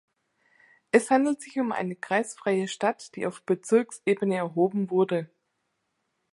[0.89, 5.29] Es handelt sich um eine kreisfreie Stadt, die auf Bezirksebene erhoben wurde.